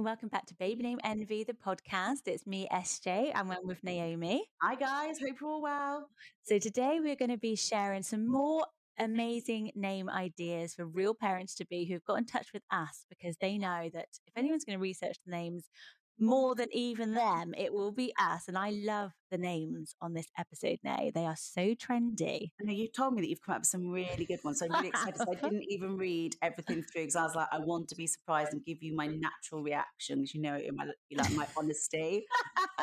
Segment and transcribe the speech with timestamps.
[0.00, 2.20] And welcome back to Baby Name Envy, the podcast.
[2.24, 4.46] It's me, SJ, and I'm with Naomi.
[4.62, 6.08] Hi guys, hope you're all well.
[6.42, 8.64] So today we're going to be sharing some more
[8.98, 13.36] amazing name ideas for real parents to be who've got in touch with us because
[13.42, 15.68] they know that if anyone's going to research the names
[16.18, 18.48] more than even them, it will be us.
[18.48, 21.10] And I love the names on this episode now.
[21.14, 22.50] They are so trendy.
[22.60, 24.58] I know you told me that you've come up with some really good ones.
[24.58, 25.16] So I'm really excited.
[25.16, 28.06] so I didn't even read everything through because I was like, I want to be
[28.06, 30.34] surprised and give you my natural reactions.
[30.34, 32.26] You know, in my you like my honesty.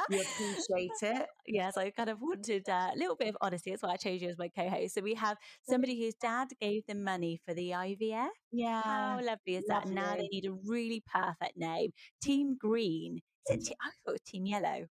[0.09, 1.28] you appreciate it.
[1.46, 3.72] Yes, I kind of wanted uh, a little bit of honesty.
[3.72, 4.96] That's why I chose you as my co-host.
[4.96, 5.38] So we have
[5.69, 8.29] somebody whose dad gave them money for the IVF.
[8.52, 8.81] Yeah.
[8.81, 9.85] How lovely is that?
[9.85, 11.91] And now they need a really perfect name.
[12.22, 13.19] Team Green.
[13.50, 14.88] Is it te- I thought it was Team Yellow.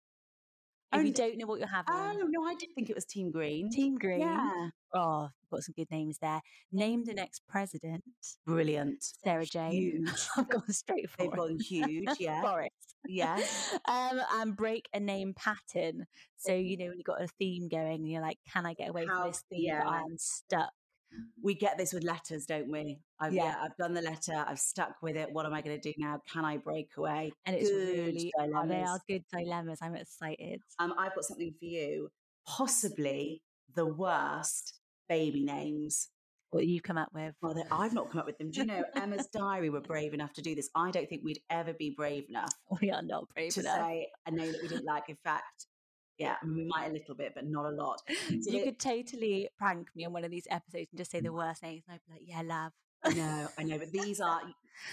[0.92, 1.94] If you don't know what you're having.
[1.94, 3.70] Oh no, I did think it was Team Green.
[3.70, 4.20] Team Green.
[4.20, 4.68] Yeah.
[4.94, 6.40] Oh, got some good names there.
[6.72, 8.04] Name the next president.
[8.46, 9.02] Brilliant.
[9.24, 9.72] Sarah Jane.
[10.06, 10.28] Huge.
[10.36, 12.08] I've gone straight for They've gone huge.
[12.18, 12.40] Yeah.
[12.42, 12.70] Boris.
[13.06, 13.38] Yeah.
[13.88, 16.06] Um, and break a name pattern.
[16.38, 18.88] So, you know, when you've got a theme going and you're like, can I get
[18.90, 19.74] away How- from this theme?
[19.78, 20.70] But I'm stuck.
[21.42, 22.98] We get this with letters, don't we?
[23.20, 23.44] I've, yeah.
[23.44, 23.54] Yeah.
[23.62, 24.44] I've done the letter.
[24.46, 25.28] I've stuck with it.
[25.32, 26.20] What am I going to do now?
[26.30, 27.32] Can I break away?
[27.46, 29.78] And it's Good really, oh, they are good dilemmas.
[29.82, 30.60] I'm excited.
[30.78, 32.08] Um, I've got something for you.
[32.46, 33.42] Possibly
[33.74, 34.78] the worst
[35.08, 36.08] baby names.
[36.50, 37.34] What you come up with.
[37.42, 38.50] Well, I've not come up with them.
[38.50, 40.70] Do you know Emma's Diary were brave enough to do this?
[40.74, 43.76] I don't think we'd ever be brave enough We are not brave to enough.
[43.78, 45.08] say a name that we didn't like.
[45.08, 45.66] In fact,
[46.18, 48.00] yeah, I mean, we might a little bit, but not a lot.
[48.08, 51.20] So you they- could totally prank me on one of these episodes and just say
[51.20, 51.34] the mm.
[51.34, 52.72] worst names, and I'd be like, "Yeah, love."
[53.04, 54.42] I know, I know, but these are.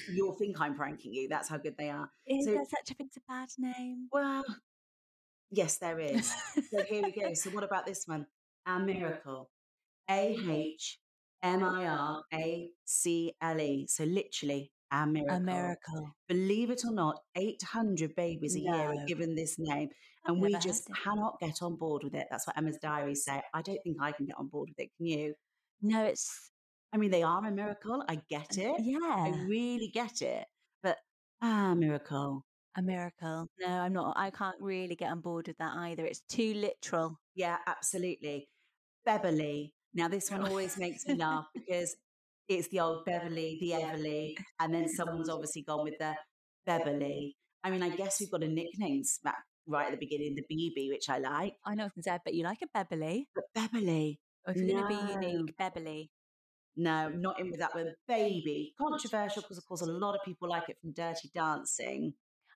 [0.10, 1.28] You'll think I'm pranking you.
[1.28, 2.10] That's how good they are.
[2.26, 4.08] Is So- there such a thing as a bad name?
[4.12, 4.46] Well,
[5.50, 6.34] yes, there is.
[6.70, 7.34] So here we go.
[7.34, 8.28] So what about this one?
[8.66, 9.50] Our miracle.
[10.10, 11.00] A H
[11.42, 13.88] M I R A C L E.
[13.88, 15.36] So literally our miracle.
[15.36, 16.16] A miracle.
[16.28, 19.90] Believe it or not, 800 babies a year are given this name.
[20.26, 22.28] I've And we just cannot get on board with it.
[22.32, 23.42] That's what Emma's diaries say.
[23.54, 24.92] I don't think I can get on board with it.
[24.98, 25.34] Can you?
[25.82, 26.52] No, it's
[26.94, 28.04] I mean, they are a miracle.
[28.08, 28.76] I get it.
[28.80, 30.46] Yeah, I really get it.
[30.84, 30.98] But
[31.42, 32.46] ah, miracle.
[32.78, 33.48] a miracle.
[33.60, 34.14] No, I'm not.
[34.16, 36.06] I can't really get on board with that either.
[36.06, 37.20] It's too literal.
[37.36, 38.48] Yeah, absolutely.
[39.06, 39.74] Beverly.
[39.96, 41.96] Now, this one always makes me laugh because
[42.48, 46.14] it's the old Beverly, the Everly, and then someone's obviously gone with the
[46.66, 47.36] Beverly.
[47.64, 50.90] I mean, I guess we've got a nickname smack right at the beginning, the BB,
[50.90, 51.54] which I like.
[51.66, 53.28] I know I was going say, but you like a Beverly.
[53.34, 55.22] But Beverly, if you're going to be No.
[55.22, 56.12] unique, Beverly.
[56.76, 57.94] no, not in with that one.
[58.08, 62.14] Baby, controversial because, of course, a lot of people like it from Dirty Dancing.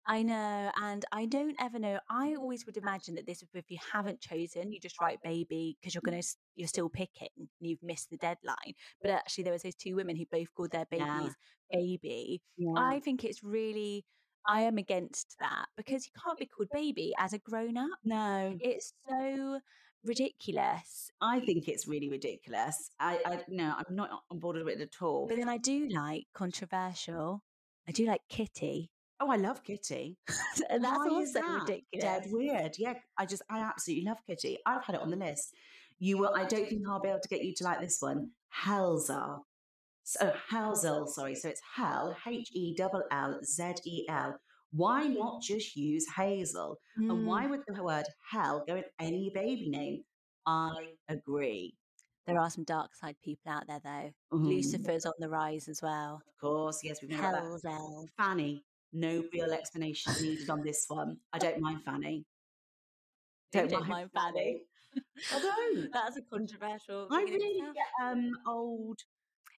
[0.08, 2.00] I know, and I don't ever know.
[2.10, 5.94] I always would imagine that this, if you haven't chosen, you just write baby because
[5.94, 6.36] you're gonna mm.
[6.56, 8.74] you're still picking and you've missed the deadline.
[9.02, 11.36] But actually, there was those two women who both called their babies
[11.70, 11.80] Yeah.
[11.80, 12.42] baby.
[12.58, 12.74] Yeah.
[12.78, 14.06] I think it's really.
[14.50, 18.00] I am against that because you can't be called baby as a grown up.
[18.06, 19.60] no, It's so
[20.06, 21.12] ridiculous.
[21.20, 22.90] I think it's really ridiculous.
[22.98, 25.28] I, I no, I'm not on board with it at all.
[25.28, 27.44] But then I do like controversial.
[27.88, 28.90] I do like Kitty.
[29.20, 30.18] Oh, I love Kitty.
[30.70, 31.60] and that's Why is also that?
[31.62, 31.84] ridiculous.
[32.02, 32.76] Dead weird.
[32.78, 34.58] Yeah, I just, I absolutely love Kitty.
[34.66, 35.54] I've had it on the list.
[36.00, 38.30] You will, I don't think I'll be able to get you to like this one.
[38.50, 39.46] Helzel.
[40.04, 41.36] So, Helzel, sorry.
[41.36, 44.40] So it's Hell, H E L L Z E L.
[44.72, 46.78] Why not just use Hazel?
[46.98, 50.04] And Mm, why would the word hell go in any baby name?
[50.46, 51.76] I agree.
[52.26, 54.38] There are some dark side people out there, though.
[54.38, 54.48] Mhm.
[54.50, 56.22] Lucifer's on the rise as well.
[56.28, 57.32] Of course, yes, we've got
[57.64, 58.10] that.
[58.18, 61.18] Fanny, no real explanation needed on this one.
[61.34, 62.26] I don't mind Fanny.
[63.54, 64.62] You don't mind Fanny.
[65.34, 65.90] I don't.
[65.94, 67.08] That's a controversial.
[67.12, 69.00] I really get um old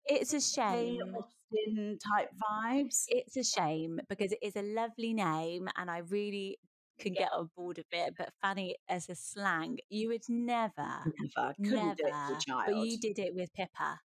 [0.06, 1.00] It's a shame.
[1.16, 3.04] Austen type vibes.
[3.08, 6.58] It's a shame because it is a lovely name, and I really
[7.00, 8.14] can get on board with it.
[8.18, 10.72] But Fanny, as a slang, you would never,
[11.18, 11.94] Never never.
[11.94, 12.64] do it child.
[12.66, 14.00] But you did it with Pippa,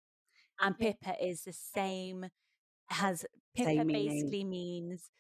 [0.61, 2.27] and Pippa is the same.
[2.91, 3.27] Has
[3.65, 5.11] Pippa basically means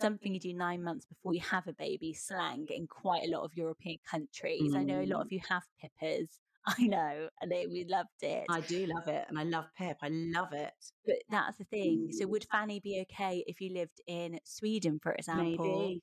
[0.00, 3.44] something you do nine months before you have a baby slang in quite a lot
[3.44, 4.74] of European countries.
[4.74, 5.26] I know a lot Mm.
[5.26, 6.40] of you have Pippas.
[6.66, 8.46] I know, and they, we loved it.
[8.48, 9.98] I do love it, and I love Pip.
[10.02, 10.72] I love it.
[11.06, 12.10] but that's the thing.
[12.12, 12.30] So, Mm.
[12.30, 15.64] would Fanny be okay if you lived in Sweden, for example?
[15.64, 16.02] Maybe.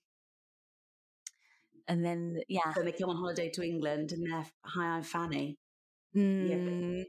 [1.88, 5.58] And then, yeah, Then they come on holiday to England, and they're hi, I'm Fanny.
[6.16, 6.58] Mm, Yeah,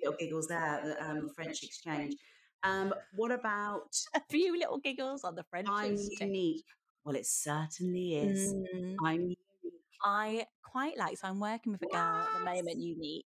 [0.03, 0.81] little giggles there.
[0.85, 2.15] the, Um, French exchange.
[2.63, 5.69] Um, what about a few little giggles on the French.
[5.71, 6.65] I'm unique?
[7.05, 8.55] Well, it certainly is.
[8.55, 9.39] Mm, I'm unique.
[10.05, 11.19] I quite like.
[11.19, 12.79] So I'm working with a girl at the moment.
[12.79, 13.27] Unique,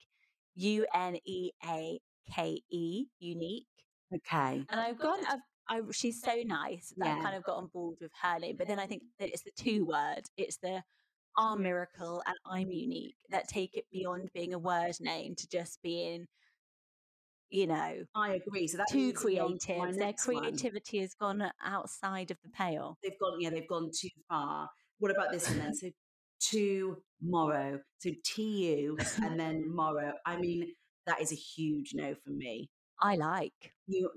[0.56, 2.00] U N E A
[2.34, 3.68] K E, unique.
[4.14, 4.66] Okay.
[4.70, 5.40] And I've got, I've,
[5.70, 8.56] I, she's so nice that I've kind of got on board with her name.
[8.58, 10.22] But then I think that it's the two word.
[10.38, 10.82] It's the
[11.38, 15.82] I'm miracle and I'm unique that take it beyond being a word name to just
[15.84, 16.28] being,
[17.50, 18.68] you know, I agree.
[18.68, 19.96] So that too leads me on to my creative.
[19.98, 20.38] Their next one.
[20.40, 22.98] creativity has gone outside of the pale.
[23.04, 24.70] They've gone, yeah, they've gone too far.
[25.00, 25.74] What about this one then?
[25.76, 25.90] So
[26.40, 27.80] tomorrow.
[28.00, 28.44] So T
[28.84, 30.14] U and then morrow.
[30.26, 30.68] I mean,
[31.06, 32.70] that is a huge no for me.
[33.02, 34.10] I like You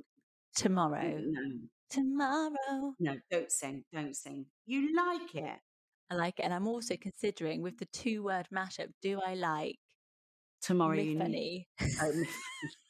[0.55, 1.19] tomorrow.
[1.23, 1.51] no,
[1.91, 2.95] Tomorrow.
[3.01, 4.47] no, don't sing, don't sing.
[4.67, 5.59] You like it.
[6.11, 6.43] I like it.
[6.45, 9.77] And I'm also considering with the two word mashup, do I like
[10.63, 11.67] Tomorrow you need.
[12.03, 12.25] Um,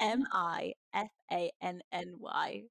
[0.00, 2.62] M I F A N N Y.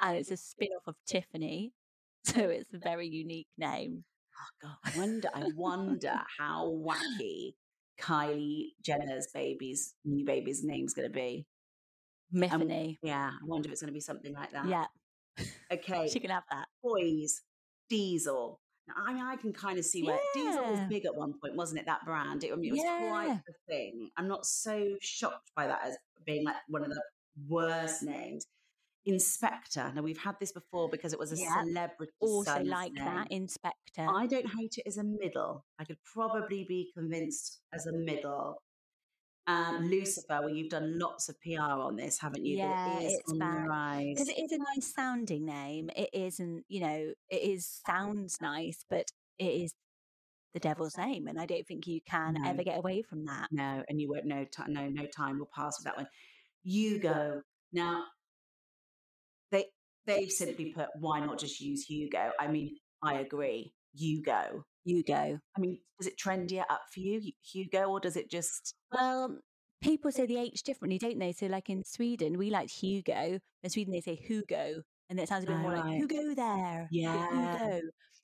[0.00, 1.72] And it's a spin off of Tiffany.
[2.24, 4.02] So it's a very unique name.
[4.36, 7.54] oh God, I wonder, I wonder how wacky
[8.00, 11.46] Kylie Jenner's baby's new baby's name's going to be.
[12.34, 12.98] Miffany.
[13.00, 14.66] Yeah, I wonder if it's going to be something like that.
[14.66, 14.86] yeah,
[15.72, 16.08] Okay.
[16.12, 16.66] she can have that.
[16.82, 17.42] boys,
[17.88, 18.58] Diesel.
[18.94, 21.80] I mean, I can kind of see where Diesel was big at one point, wasn't
[21.80, 21.86] it?
[21.86, 22.44] That brand.
[22.44, 23.38] It, I mean, it was quite Yeah.
[23.46, 24.10] the thing.
[24.16, 27.02] I'm not so shocked by that as being like one of the
[27.48, 28.46] worst names.
[29.04, 29.92] Inspector.
[29.94, 31.62] Now we've had this before because it was a Yeah.
[31.62, 32.12] celebrity.
[32.20, 33.30] Also like that.
[33.30, 34.06] Inspector.
[34.08, 35.64] I don't hate it as a middle.
[35.78, 38.62] I could probably be convinced as a middle.
[39.48, 42.56] Um, Lucifer, well, you've done lots of PR on this, haven't you?
[42.58, 44.04] Yeah, it is it's bad.
[44.08, 45.88] because it is a nice sounding name.
[45.94, 49.06] It isn't, you know, it is sounds nice, but
[49.38, 49.74] it is
[50.52, 52.48] the devil's name, and I don't think you can No.
[52.48, 53.48] ever get away from that.
[53.52, 54.44] No, and you won't know.
[54.44, 56.08] T- no, no time will pass with that one.
[56.64, 57.42] Hugo.
[57.72, 58.04] Now,
[59.52, 59.66] they
[60.06, 62.32] they've simply put, why not just use Hugo?
[62.40, 63.74] I mean, I agree.
[63.94, 64.64] Hugo.
[64.86, 65.40] You go.
[65.56, 68.72] I mean, is it trendier up for you, Hugo, or does it just?
[68.92, 69.40] Well,
[69.82, 71.32] people say the H differently, don't they?
[71.32, 73.40] So, like in Sweden, we like Hugo.
[73.64, 75.92] In Sweden, they say Hugo, and it sounds a bit Oh, more like.
[75.94, 76.86] Hugo there.
[76.92, 77.58] Yeah.
[77.58, 77.80] Hugo.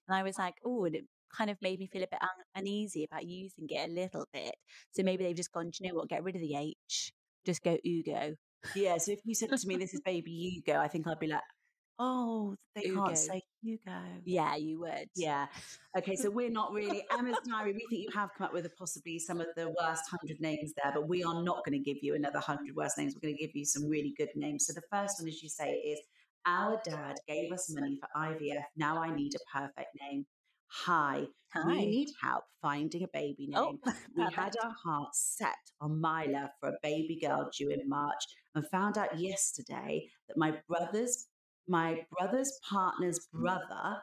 [0.06, 1.04] And I was like, oh, and it
[1.36, 2.28] kind of made me feel a bit un-
[2.62, 4.54] uneasy about using it a little bit.
[4.92, 6.08] So maybe they've just gone, do you know what?
[6.08, 7.12] Get rid of the H.
[7.44, 8.36] Just go Hugo.
[8.76, 8.98] Yeah.
[8.98, 11.40] So if you said to me, "This is baby Hugo," I think I'd be like,
[11.98, 15.08] "Oh, they can't say Hugo." Yeah, you would.
[15.14, 15.46] Yeah.
[15.96, 17.72] Okay, so we're not really Emma's diary.
[17.72, 20.72] We think you have come up with a, possibly some of the worst hundred names
[20.82, 23.14] there, but we are not going to give you another hundred worst names.
[23.14, 24.66] We're going to give you some really good names.
[24.66, 26.00] So the first one, as you say, is
[26.46, 28.64] our dad gave us money for IVF.
[28.76, 30.26] Now I need a perfect name.
[30.68, 31.66] Hi, Hi.
[31.66, 33.78] we need help finding a baby oh, name.
[33.86, 38.24] Oh, we had our hearts set on Mila for a baby girl due in March
[38.54, 41.26] and found out yesterday that my brother's
[41.68, 43.42] my brother's partner's mm-hmm.
[43.42, 44.02] brother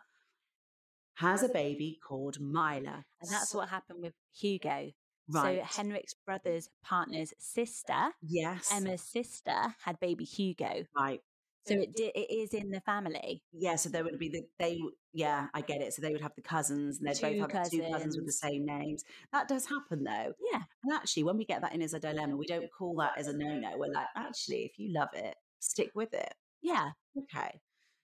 [1.16, 3.06] has a baby called Mila.
[3.22, 4.92] And that's what happened with Hugo.
[5.32, 5.62] Right.
[5.70, 8.72] So Henrik's brother's partner's sister, Yes.
[8.74, 10.86] Emma's sister, had baby Hugo.
[10.98, 11.22] Right.
[11.68, 13.44] So it di- it is in the family.
[13.52, 14.80] Yeah, so there would be the they.
[15.14, 15.94] Yeah, I get it.
[15.94, 18.32] So they would have the cousins, and they'd Two both have two cousins with the
[18.32, 19.04] same names.
[19.34, 20.34] That does happen, though.
[20.52, 20.62] Yeah.
[20.84, 23.28] And actually, when we get that in as a dilemma, we don't call that as
[23.28, 23.78] a no-no.
[23.78, 26.34] We're like, actually, if you love it, stick with it.
[26.62, 26.92] Yeah.
[27.18, 27.60] Okay.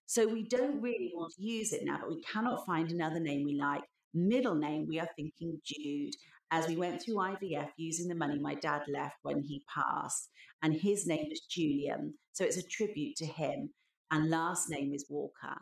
[0.06, 3.44] So we don't really want to use it now, but we cannot find another name
[3.44, 3.82] we like.
[4.14, 6.14] Middle name, we are thinking Jude.
[6.52, 10.30] As we went through IVF using the money my dad left when he passed,
[10.62, 12.14] and his name is Julian.
[12.34, 13.72] So it's a tribute to him.
[14.12, 15.58] And last name is Walker.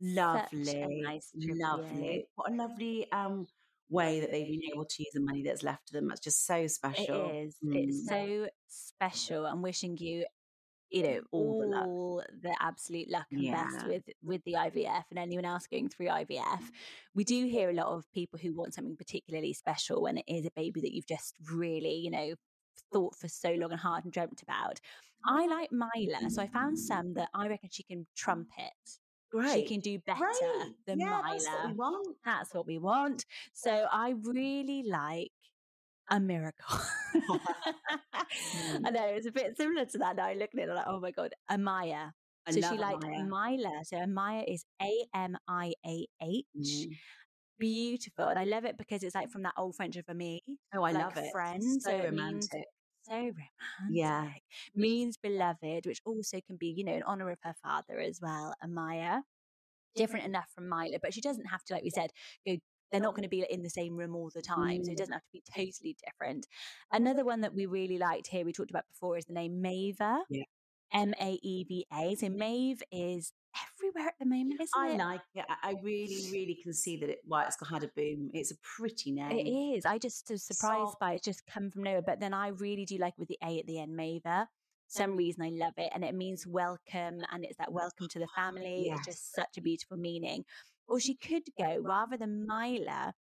[0.00, 1.02] Lovely.
[1.02, 2.26] Nice lovely.
[2.34, 3.46] What a lovely um
[3.90, 6.08] way that they've been able to use the money that's left to them.
[6.08, 7.30] That's just so special.
[7.30, 7.56] It is.
[7.62, 8.42] It's Mm.
[8.42, 9.46] so special.
[9.46, 10.26] I'm wishing you,
[10.90, 15.18] you know, All the all the absolute luck and best with with the IVF and
[15.18, 16.42] anyone else going through IVF.
[16.42, 16.66] Mm-hmm.
[17.14, 20.46] We do hear a lot of people who want something particularly special when it is
[20.46, 22.34] a baby that you've just really, you know,
[22.92, 24.80] thought for so long and hard and dreamt about.
[25.26, 25.50] I mm-hmm.
[25.50, 26.86] like Mila, so I found mm-hmm.
[26.86, 28.72] some that I reckon she can trumpet.
[29.30, 29.52] Great.
[29.52, 30.72] She can do better Great.
[30.86, 31.22] than yeah, Mila.
[31.32, 32.16] That's what we want.
[32.24, 33.26] That's what we want.
[33.52, 35.32] So I really like
[36.10, 36.78] a miracle.
[38.84, 40.32] I know it's a bit similar to that now.
[40.32, 42.12] Looking at it, I'm like, oh my god, Amaya.
[42.46, 43.56] I so she liked Amaya.
[43.56, 43.84] Mila.
[43.84, 46.44] So Amaya is A M I A H.
[46.56, 46.96] Mm.
[47.58, 50.42] Beautiful, and I love it because it's like from that old French of a me.
[50.74, 51.32] Oh, I like love it.
[51.32, 52.64] friend, So so it romantic.
[53.02, 53.34] So romantic.
[53.90, 54.28] Yeah.
[54.74, 58.54] Means beloved, which also can be, you know, in honor of her father as well,
[58.64, 59.22] Amaya.
[59.96, 62.10] Different enough from Mila, but she doesn't have to, like we said,
[62.46, 62.56] go
[62.90, 64.84] they're not going to be in the same room all the time.
[64.84, 64.98] So it Mm.
[64.98, 66.46] doesn't have to be totally different.
[66.92, 70.22] Another one that we really liked here, we talked about before, is the name Maeva.
[70.30, 70.44] Yeah.
[70.90, 72.14] M A E V A.
[72.14, 73.32] So Maeve is
[73.76, 74.98] everywhere at the moment, isn't I it?
[74.98, 75.44] like it.
[75.48, 78.30] I I really, really can see that it, why it's had a boom.
[78.32, 79.32] It's a pretty name.
[79.38, 79.84] It is.
[79.84, 81.00] I just was surprised Soft.
[81.00, 81.16] by it.
[81.16, 82.00] It's just come from nowhere.
[82.00, 84.46] But then I really do like with the A at the end, Maeva.
[84.86, 85.90] Some reason I love it.
[85.94, 87.20] And it means welcome.
[87.30, 88.88] And it's that welcome to the family.
[88.88, 90.46] It's just such a beautiful meaning.
[90.88, 93.12] Or she could go, rather than Mila,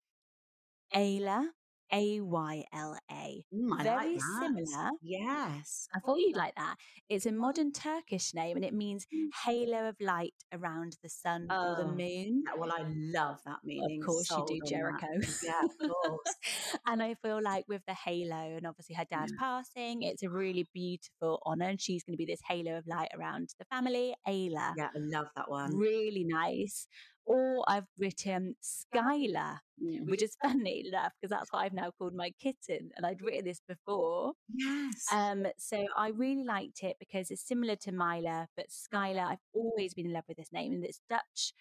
[0.95, 1.47] Ayla,
[1.91, 3.43] A Y L A.
[3.53, 4.89] Mm, Very like similar.
[5.01, 5.87] Yes.
[5.93, 6.75] I thought you'd like that.
[7.09, 9.05] It's a modern Turkish name and it means
[9.45, 12.43] halo of light around the sun or the Oh, moon.
[12.45, 14.01] Yeah, well, I love that meaning.
[14.01, 14.69] Of course, you do, on that.
[14.69, 15.27] Jericho.
[15.43, 16.35] Yeah, of course.
[16.87, 20.67] and I feel like with the halo and obviously her dad passing, it's a really
[20.73, 21.67] beautiful honour.
[21.67, 24.15] And she's going to be this halo of light around the family.
[24.27, 24.73] Ayla.
[24.77, 25.75] yeah, I love that one.
[25.77, 26.87] Really nice.
[27.27, 30.09] Or I've written Skylar, Mm.
[30.09, 32.89] which is funny enough because that's what I've now called my kitten.
[32.97, 34.33] And I'd written this before.
[34.51, 35.05] Yes.
[35.11, 39.93] Um, so I really liked it because it's similar to Mila, but Skylar, I've always
[39.93, 41.53] been in love with this name, and it's Dutch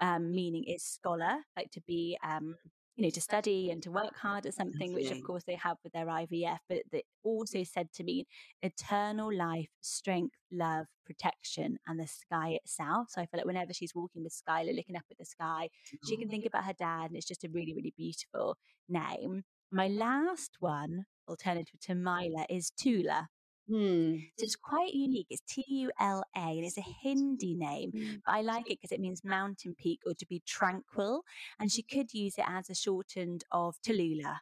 [0.00, 2.54] um, meaning is scholar, like to be, um,
[2.98, 5.76] you know, to study and to work hard at something, which of course they have
[5.84, 8.24] with their IVF, but it also said to mean
[8.60, 13.06] eternal life, strength, love, protection, and the sky itself.
[13.10, 15.68] So I feel like whenever she's walking with Skylar, looking up at the sky,
[16.08, 18.56] she can think about her dad, and it's just a really, really beautiful
[18.88, 19.44] name.
[19.70, 23.28] My last one, alternative to Mila, is Tula.
[23.68, 24.14] Hmm.
[24.38, 25.26] So it's quite unique.
[25.28, 28.20] It's T U L A and it's a Hindi name.
[28.24, 31.22] But I like it because it means mountain peak or to be tranquil.
[31.60, 34.38] And she could use it as a shortened of Tallulah,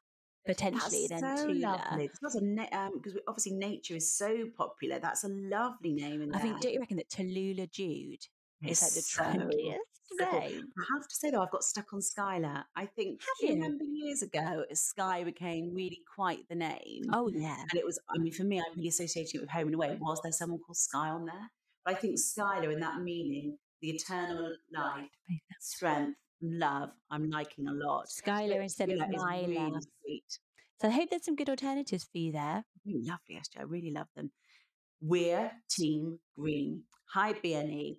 [0.46, 1.08] potentially.
[1.10, 1.82] That's then so Tula.
[1.90, 2.10] lovely.
[2.22, 5.00] That's a na- um, because obviously nature is so popular.
[5.00, 8.26] That's a lovely name I think, don't you reckon that Tallulah Jude
[8.64, 9.78] is like the so name?
[10.20, 12.64] I have to say though, I've got stuck on Skylar.
[12.74, 17.02] I think Have you remember years ago, uh, Sky became really quite the name.
[17.12, 17.60] Oh, yeah.
[17.70, 19.96] And it was, I mean, for me, I'm really associating it with home and away.
[20.00, 21.50] Was there someone called Sky on there?
[21.84, 25.08] But I think Skylar, in that meaning, the eternal light,
[25.60, 28.06] strength, love, I'm liking a lot.
[28.08, 29.42] Skylar instead of Mila.
[29.46, 29.72] really
[30.02, 30.38] sweet.
[30.80, 32.64] So I hope there's some good alternatives for you there.
[32.84, 33.60] Really lovely, actually.
[33.60, 34.30] I really love them.
[35.00, 36.82] We're Team Green.
[37.14, 37.98] Hi, BNE.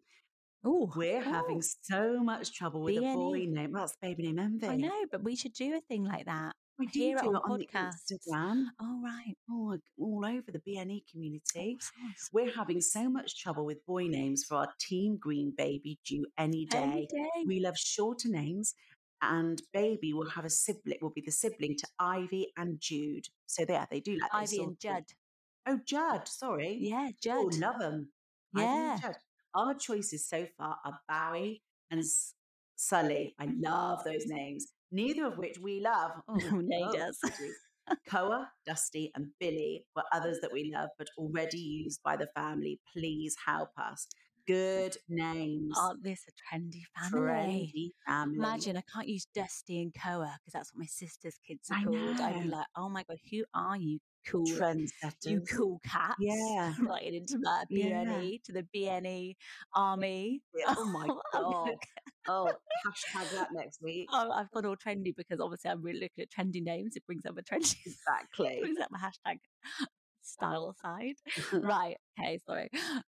[0.63, 1.67] Oh, We're having oh.
[1.83, 3.49] so much trouble with a boy BNE.
[3.53, 3.71] name.
[3.71, 4.67] Well, that's baby name envy.
[4.67, 6.53] I know, but we should do a thing like that.
[6.79, 8.11] We do Hear it do on it on the podcasts.
[8.11, 8.65] Instagram.
[8.79, 9.33] Oh, right.
[9.49, 11.77] Oh, all, all over the BNE community.
[12.03, 12.29] Nice.
[12.33, 16.65] We're having so much trouble with boy names for our Team Green baby due any
[16.65, 16.77] day.
[16.77, 17.29] Any day.
[17.47, 18.75] We love shorter names,
[19.23, 20.97] and baby will have a sibling.
[21.01, 23.25] Will be the sibling to Ivy and Jude.
[23.47, 25.03] So there, they do like Ivy and Judd.
[25.65, 26.27] Oh, Judd.
[26.27, 26.77] Sorry.
[26.79, 27.59] Yeah, Oh, Judd.
[27.59, 28.09] love them.
[28.55, 28.99] Yeah.
[29.55, 31.61] Our choices so far are Bowie
[31.91, 32.03] and
[32.75, 33.35] Sully.
[33.39, 34.67] I love those names.
[34.91, 36.11] Neither of which we love.
[36.27, 37.19] Oh, No, he oh, does.
[38.09, 42.79] Koa, Dusty, and Billy were others that we love, but already used by the family.
[42.93, 44.07] Please help us.
[44.45, 45.77] Good names.
[45.77, 47.19] Aren't this a trendy family?
[47.27, 48.37] Trendy family.
[48.37, 51.83] Imagine I can't use Dusty and Koa because that's what my sister's kids are I
[51.83, 52.21] called.
[52.21, 55.25] I'd be like, oh my god, who are you, cool, trendsetters.
[55.25, 56.15] you cool cats?
[56.19, 56.73] Yeah.
[56.81, 58.03] right into my Yeah.
[58.05, 59.35] BNE to the BNE
[59.75, 60.41] army.
[60.55, 61.75] Yeah, Oh my god.
[62.29, 62.51] Oh,
[62.85, 64.09] hashtag that next week.
[64.11, 66.95] Oh, I've gone all trendy because obviously I'm really looking at trendy names.
[66.97, 68.57] It brings up a trendy, Exactly.
[68.61, 69.37] brings up my hashtag
[70.21, 71.15] style side.
[71.53, 71.95] right.
[72.19, 72.39] Okay.
[72.45, 72.69] Sorry.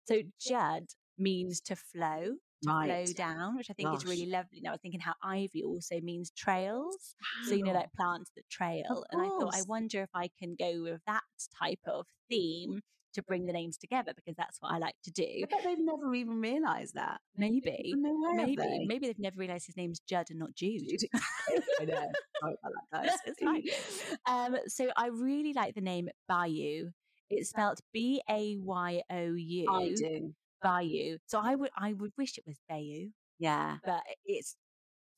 [0.06, 0.84] So Judd
[1.18, 3.16] means to flow, to flow Right.
[3.16, 4.60] down, which I think is really lovely.
[4.62, 7.14] Now I was thinking how ivy also means trails.
[7.48, 9.04] So you know, like plants that trail.
[9.10, 11.22] And I thought, I wonder if I can go with that
[11.60, 12.80] type of theme
[13.14, 15.24] to bring the names together because that's what I like to do.
[15.42, 17.20] I bet they've never even realised that.
[17.36, 17.92] Maybe.
[17.96, 18.84] No way Maybe, they?
[18.86, 21.00] maybe they've never realised his name's Judd and not Jude.
[21.80, 22.06] I know.
[22.40, 23.64] Sorry about that, it's fine.
[24.26, 26.90] Um, so I really like the name Bayou.
[27.30, 29.66] It's spelled B A Y O U.
[29.72, 30.34] I do.
[30.62, 31.18] Bayou.
[31.26, 33.78] So I would I would wish it was Bayou, Yeah.
[33.84, 34.56] but it's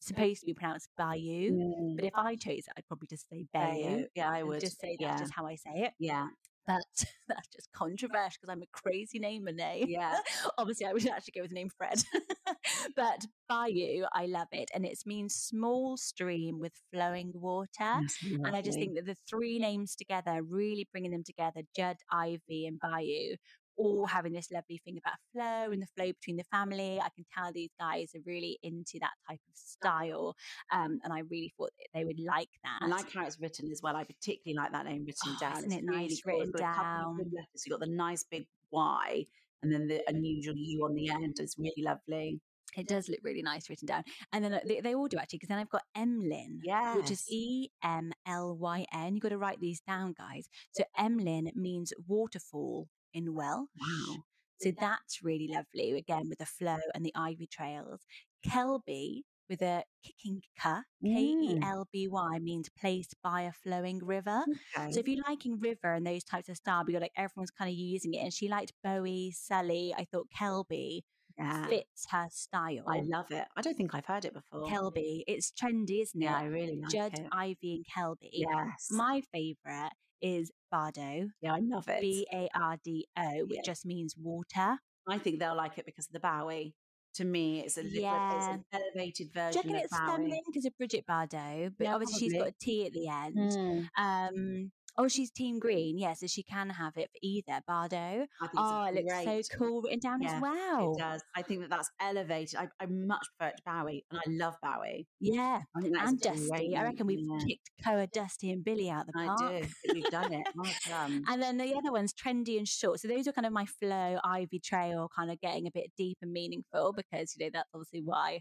[0.01, 1.53] supposed to be pronounced Bayou.
[1.53, 1.97] Mm.
[1.97, 3.85] But if I chose it, I'd probably just say Bayou.
[3.85, 4.07] Bayou.
[4.15, 4.61] Yeah, I would.
[4.61, 5.09] just say yeah.
[5.09, 5.93] that's just how I say it.
[5.99, 6.29] yeah.
[6.67, 6.83] But
[7.29, 9.87] that's just controversial because I'm a crazy namer name.
[9.89, 10.17] Yeah.
[10.59, 12.03] Obviously, I would actually go with the name Fred.
[12.97, 14.71] but Bayou, I love it.
[14.75, 17.67] And it means small stream with flowing water.
[17.79, 21.97] That's And I just think that the three names together, really bringing them together, Judd,
[22.13, 23.37] Ivy, and Bayou,
[23.77, 27.01] all having this lovely thing about flow and the flow between the family.
[27.01, 30.37] I can tell these guys are really into that type of style.
[30.73, 32.79] Um, and I really thought that they would like that.
[32.83, 33.97] I like how it's written as well.
[33.97, 35.59] I particularly like that name written Oh, down.
[35.59, 36.39] isn't It's it really nice cool.
[36.39, 37.33] Written got a couple of good down?
[37.35, 37.63] letters.
[37.67, 39.27] You've got the nice big Y
[39.63, 41.37] and then the unusual U on the end.
[41.39, 42.41] It's really lovely.
[42.75, 44.03] It does look really nice written down.
[44.33, 46.97] And then they, they all do actually, because then I've got Emlyn, Yeah.
[46.97, 49.15] which is E M L Y N.
[49.15, 50.49] You've got to write these down, guys.
[50.73, 53.69] So Emlyn means waterfall in Welsh.
[53.81, 54.17] Wow.
[54.61, 58.03] So that's really lovely, again, with the flow and the ivy trails.
[58.47, 60.69] Kelby with a kicking K,
[61.05, 61.15] mm.
[61.15, 64.45] K E L B Y, means placed by a flowing river.
[64.77, 64.93] Okay.
[64.93, 67.69] So if you're liking river and those types of style, but you're like everyone's kind
[67.71, 71.01] of using it, and she liked Bowie, Sully, I thought Kelby
[71.37, 71.67] yeah.
[71.67, 72.85] fits her style.
[72.87, 73.45] I love it.
[73.57, 74.69] I don't think I've heard it before.
[74.69, 75.25] Kelby.
[75.27, 76.27] It's trendy, isn't it?
[76.27, 77.27] Yeah, I really like Judd, it.
[77.33, 78.31] Ivy, and Kelby.
[78.33, 78.89] Yes.
[78.91, 81.29] My favourite is Bardo.
[81.41, 82.01] yeah, I love it.
[82.01, 83.63] B A R D O, which Yeah.
[83.65, 84.79] just means water.
[85.09, 86.75] I think they'll like it because of the Bowie.
[87.17, 88.37] To me, it's a little, Yeah.
[88.37, 90.07] it's an elevated Do you version reckon it's Bowie.
[90.13, 91.75] feminine because of Brigitte Bardot?
[91.77, 93.37] But Yeah, obviously she's got a T at the end.
[93.37, 93.89] Mm.
[93.99, 95.99] Um, oh, she's Team Green.
[95.99, 97.97] Yeah, so she can have it for either Bardo.
[97.97, 99.47] I think Oh, it looks great.
[99.47, 100.93] so cool written down Yeah, as well.
[100.95, 101.23] It does.
[101.37, 102.57] I think that that's elevated.
[102.59, 105.07] I, I much prefer it to Bowie, and I love Bowie.
[105.21, 105.61] Yeah.
[105.77, 106.77] I think that's And Dusty.
[106.77, 109.41] I reckon we've Yeah, kicked Koa, Dusty, and Billy out the park.
[109.43, 110.47] I think We've done it.
[110.55, 111.25] Well done.
[111.29, 113.01] And then the other one's trendy and short.
[113.01, 116.19] So those are kind of my flow, Ivy Trail, kind of getting a bit deep
[116.23, 118.41] and meaningful because, you know, that's obviously why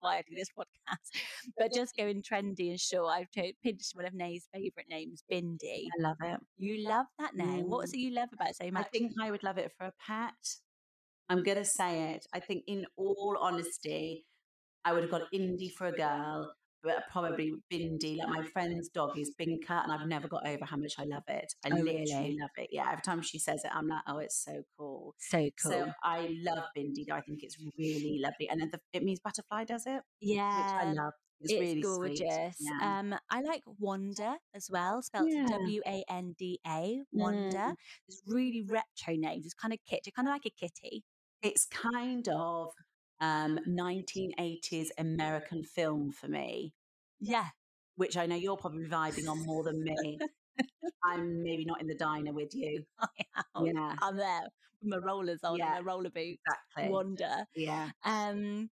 [0.00, 1.22] why I do this podcast.
[1.58, 5.86] But just going trendy and short, I've pinched one of Nay's favourite names, Bindi.
[5.98, 6.40] I love it.
[6.56, 7.68] You love that name.
[7.68, 7.82] What Mm.
[7.82, 9.92] was it you love about it so I think I would love it for a
[10.06, 10.34] pet.
[11.28, 12.26] I'm going to say it.
[12.32, 14.24] I think, in all honesty,
[14.84, 18.18] I would have got Indy for a girl, but probably Bindi.
[18.18, 21.24] Like my friend's dog is Binka, and I've never got over how much I love
[21.28, 21.52] it.
[21.64, 22.36] I Oh, literally really?
[22.40, 22.68] love it.
[22.72, 25.14] Yeah, every time she says it, I'm like, oh, it's so cool.
[25.18, 25.72] so cool.
[25.72, 27.10] So I love Bindi.
[27.10, 30.02] I think it's really lovely, and then the, it means butterfly, does it?
[30.20, 30.56] yeah.
[30.56, 31.12] Which I love.
[31.40, 32.18] It's, It's, really gorgeous.
[32.18, 32.68] Sweet.
[32.80, 32.98] Yeah.
[32.98, 35.46] Um, I like Wanda as well, spelled Yeah.
[35.46, 37.02] W A N D A.
[37.12, 37.56] Wanda.
[37.56, 37.74] Mm.
[38.08, 39.44] It's really retro names.
[39.44, 41.04] It's kind of kitty, kind of like a kitty.
[41.40, 42.72] it's kind of
[43.20, 46.72] um, 1980s American film for me.
[47.20, 47.46] Yeah,
[47.96, 50.18] which I know you're probably vibing on more than me.
[51.04, 52.84] I'm maybe not in the diner with you.
[53.60, 53.94] Yeah.
[54.00, 54.42] I'm there
[54.80, 56.40] with my rollers on Yeah, and my roller boots.
[56.46, 56.92] Exactly.
[56.92, 57.44] Wander.
[57.54, 57.90] Yeah.
[58.04, 58.70] Um,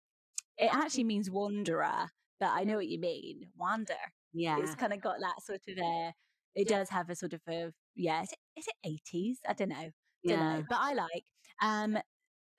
[0.58, 3.48] it actually means wanderer, but I know what you mean.
[3.56, 3.94] Wander.
[4.32, 4.58] Yeah.
[4.58, 6.12] It's kind of got that sort of a.
[6.54, 8.22] It does have a sort of a yeah.
[8.22, 9.36] Is it, is it 80s?
[9.48, 9.76] I don't know.
[9.76, 9.92] Don't
[10.24, 10.56] yeah.
[10.56, 10.64] know.
[10.68, 11.24] But I like.
[11.62, 11.98] Um,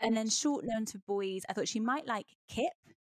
[0.01, 1.43] and then short known to boys.
[1.49, 2.73] I thought she might like Kip.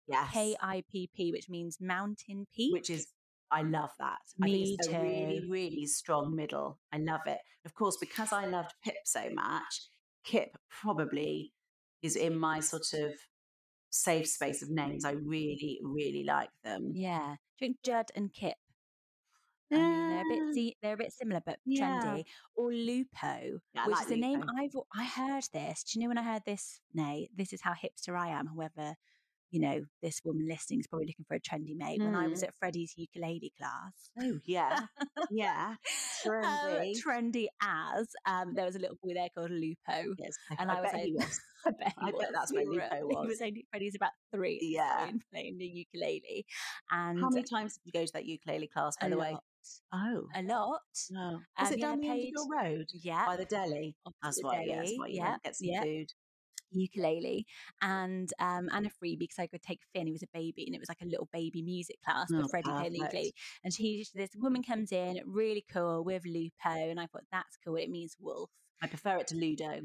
[0.07, 0.29] Yes.
[0.31, 2.73] K I P P, which means mountain peak.
[2.73, 3.07] Which is,
[3.51, 4.19] I love that.
[4.41, 6.77] I Me think it's a really, really strong middle.
[6.93, 7.39] I love it.
[7.65, 9.87] Of course, because I loved Pip so much,
[10.23, 11.53] Kip probably
[12.03, 13.13] is in my sort of
[13.89, 15.05] safe space of names.
[15.05, 16.91] I really, really like them.
[16.93, 17.35] yeah.
[17.57, 18.57] Do you think Judd and Kip?
[19.71, 21.99] I mean, they're a bit Uh, they're a bit similar but yeah.
[22.01, 22.23] trendy.
[22.55, 25.83] Or Lupo, Yeah, which like is a name I've I heard this.
[25.83, 26.79] Do you know when I heard this?
[26.93, 28.47] Nay, this is how hipster I am.
[28.47, 28.95] However,
[29.51, 32.01] you know, this woman listening is probably looking for a trendy mate.
[32.01, 34.79] When I was at Freddie's ukulele class, Oh yeah,
[35.31, 35.75] yeah.
[36.25, 37.01] um, Trendy.
[37.01, 40.91] trendy as um, there was a little boy there called Lupo, Yes, and I, was
[40.91, 41.39] bet like, he was.
[41.65, 43.27] I bet, he I bet that's where Lupo He was.
[43.27, 44.59] was only Freddie's about three.
[44.61, 45.09] Yeah.
[45.31, 46.45] playing the ukulele,
[46.91, 48.95] and How many times did you go to that ukulele class?
[48.99, 49.37] By the way,
[49.93, 50.81] oh, a lot.
[51.11, 51.39] no.
[51.59, 53.95] Was Um, it yeah, down the end of your road Yeah, by the deli?
[54.23, 54.63] That's why.
[54.63, 55.81] Yeah, that's why you yeah, get some yeah.
[55.81, 56.07] food.
[56.71, 57.45] ukulele
[57.81, 60.07] and um and a freebie because I could take Finn.
[60.07, 62.47] He was a baby, and it was like a little baby music class for Oh,
[62.49, 63.13] Freddie playing the perfect.
[63.13, 63.33] ukulele.
[63.63, 67.75] And she, this woman comes in, really cool with Lupo, and I thought that's cool.
[67.75, 68.49] It means wolf.
[68.81, 69.81] I prefer it to Ludo.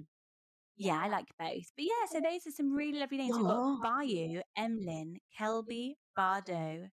[0.77, 1.71] Yeah, I like both.
[1.77, 3.37] But yeah, so those are some really lovely names.
[3.37, 3.77] We've Oh.
[3.81, 6.89] got Bayou, Emlyn, Kelby, Bardo,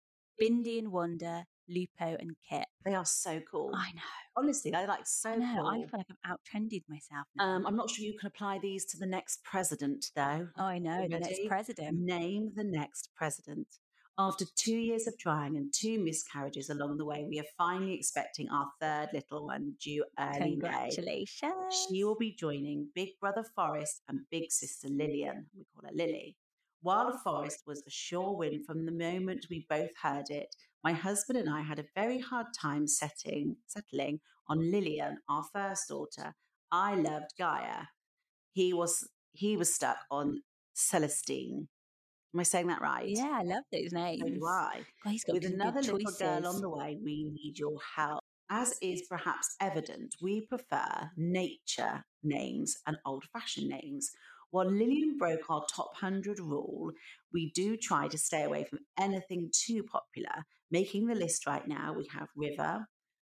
[0.41, 2.67] Bindi and Wanda, Lupo, and Kip.
[2.85, 3.73] They are so cool.
[3.75, 4.03] I know.
[4.37, 5.55] Honestly, they're like so I know.
[5.57, 5.67] cool.
[5.67, 8.85] I feel like I've out trendied myself um, I'm not sure you can apply these
[8.87, 10.49] to the next president, though.
[10.59, 11.03] oh, I know.
[11.03, 11.99] The next president.
[11.99, 13.67] Name the next president.
[14.19, 18.49] After two years of trying and two miscarriages along the way, we are finally expecting
[18.51, 20.51] our third little one due early May.
[20.51, 21.87] Congratulations.
[21.89, 25.47] She will be joining Big Brother Forest and Big Sister Lillian.
[25.57, 26.37] We call her Lily.
[26.83, 31.39] While Forest was a sure win from the moment we both heard it, my husband
[31.39, 36.35] and I had a very hard time setting, settling on Lillian, our first daughter.
[36.71, 37.87] I loved Gaia.
[38.53, 40.43] He was he was stuck on
[40.75, 41.69] Celestine.
[42.35, 43.07] Am I saying that right?
[43.07, 44.23] Yeah, I love those names.
[44.23, 44.81] So do I.
[45.05, 48.21] God, he's got With another little girl on the way, we need your help.
[48.51, 54.11] As is perhaps evident, we prefer nature names and old fashioned names.
[54.53, 56.93] While Lillian broke our top 100 rule,
[57.33, 60.45] we do try to stay away from anything too popular.
[60.71, 62.87] Making the list right now, we have River,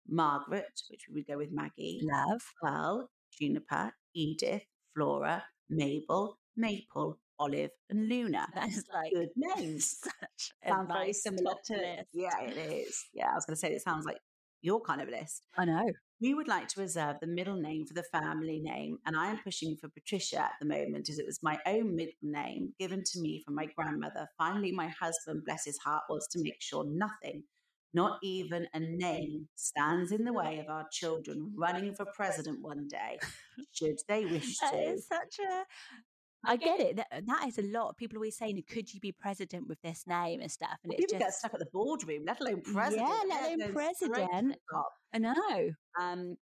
[0.08, 2.42] Margaret, which we would go with Maggie, Love.
[2.62, 4.64] Pearl, Juniper, Edith,
[4.96, 8.48] Flora, Mabel, Maple, Olive, and Luna.
[8.56, 12.10] That is like Good names such sounds very similar to list.
[12.14, 14.18] yeah it is yeah i was going to say it sounds like
[14.62, 15.86] your kind of list I know.
[16.22, 19.40] We would like to reserve the middle name for the family name and i am
[19.44, 23.20] pushing for patricia at the moment as it was my own middle name given to
[23.20, 27.44] me from my grandmother finally my husband bless his heart was to make sure nothing
[27.94, 32.88] not even a name stands in the way of our children running for president one
[32.88, 33.20] day
[33.74, 35.64] should they wish to is such a.
[36.46, 36.96] I get it.
[36.98, 37.98] That, that is a lot.
[37.98, 41.20] People always saying, "Could you be president with this name and stuff?" And it's people
[41.20, 44.14] get stuck at the boardroom let alone president Yeah, let alone going straight to the
[44.14, 44.56] president.
[45.14, 45.70] I know.
[46.00, 46.38] Um,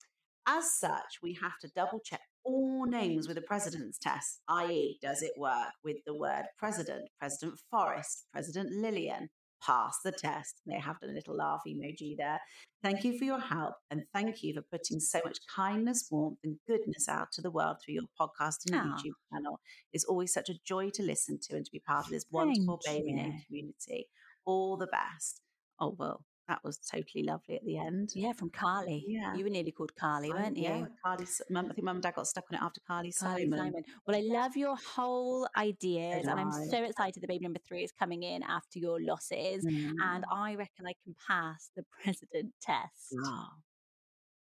[0.48, 5.24] as such, we have to double check all names with a president's test, i.e., does
[5.24, 9.30] it work with the word president, President Forest, President Lillian?
[9.62, 10.62] Pass the test.
[10.68, 12.40] They have done a little laugh emoji there.
[12.84, 16.58] Thank you for your help and thank you for putting so much kindness, warmth, and
[16.68, 18.84] goodness out to the world through your podcast and Ah.
[18.98, 19.60] YouTube channel.
[19.92, 22.80] It's always such a joy to listen to and to be part of this wonderful
[22.86, 23.14] baby
[23.48, 24.08] community.
[24.46, 25.42] All the best.
[25.80, 28.12] Oh, well, that was totally lovely at the end.
[28.16, 29.04] Yeah, from Carly.
[29.08, 29.34] Yeah.
[29.36, 30.64] You were nearly called Carly, I- weren't you?
[30.64, 31.26] Yeah, Carly.
[31.50, 33.58] Mum, I think mum and dad got stuck on it after Carly, Carly Simon.
[33.60, 33.84] Simon.
[34.06, 37.92] Well, I love your whole ideas, and I'm so excited that baby number three is
[37.92, 39.66] coming in after your losses.
[39.66, 40.24] And Mm.
[40.32, 43.16] I reckon I can pass the president test.
[43.24, 43.48] Oh,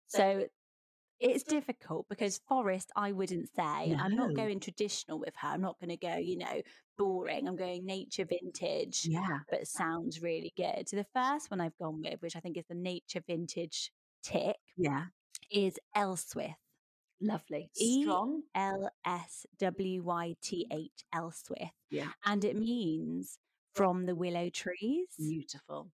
[0.07, 0.47] So
[1.23, 3.63] it's difficult because Forest, I wouldn't say.
[3.99, 5.49] I'm not going traditional with her.
[5.49, 6.61] I'm not going to go, you know,
[6.99, 7.49] boring.
[7.49, 9.39] I'm going nature vintage, yeah.
[9.51, 10.89] but sounds really good.
[10.89, 13.91] So the first one I've gone with, which I think is the nature vintage
[14.23, 15.05] tick, Yeah.
[15.51, 16.55] is Elswyth.
[17.21, 17.71] Lovely.
[17.77, 18.43] E- Strong.
[18.55, 21.71] L S W Y T H Elswyth.
[21.91, 22.09] Yeah.
[22.25, 23.39] And it means
[23.75, 25.07] from the willow trees.
[25.17, 25.91] Beautiful.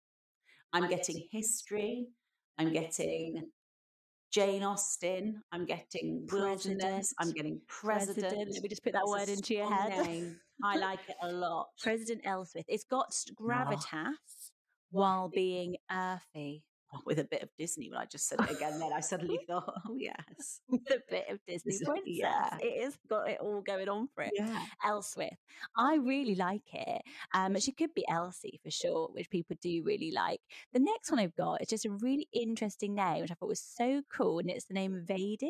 [0.74, 2.08] I'm getting history.
[2.58, 3.50] I'm getting
[4.34, 5.42] Jane Austen.
[5.52, 7.14] I'm getting wilderness.
[7.20, 7.36] I'm President.
[7.36, 8.36] getting president.
[8.52, 10.06] Let me just put that It's word into your head.
[10.08, 10.40] name.
[10.64, 11.68] I like it a lot.
[11.80, 12.64] President Elswyth.
[12.68, 14.16] It's got s- gravitas
[14.90, 16.64] while being earthy.
[17.06, 18.80] With a bit of Disney when I just said it again.
[18.80, 22.04] Then I suddenly thought, oh yes, With a bit of Disney princess.
[22.06, 22.58] yeah.
[22.62, 24.32] It has got it all going on for it.
[24.36, 24.64] yeah.
[24.86, 25.38] Elswyth.
[25.78, 27.02] I really like it.
[27.34, 30.42] Um, she could be Elsie for sure, which people do really like.
[30.74, 33.60] The next one I've got is just a really interesting name, which I thought was
[33.62, 35.50] so cool, and it's the name Vedis.